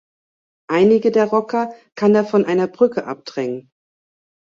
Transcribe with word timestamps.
Einige 0.67 1.11
der 1.11 1.27
Rocker 1.27 1.75
kann 1.93 2.15
er 2.15 2.25
von 2.25 2.43
einer 2.43 2.65
Brücke 2.65 3.05
abdrängen. 3.05 3.69